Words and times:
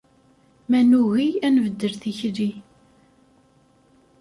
Ma 0.69 0.79
nugi 0.89 1.27
ad 1.45 1.51
nbeddel 1.55 1.93
tikli. 2.01 2.51